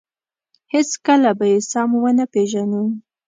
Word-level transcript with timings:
هېڅکله 0.73 1.31
به 1.37 1.45
یې 1.51 1.59
سم 1.71 1.89
ونه 2.01 2.25
پېژنو. 2.33 2.83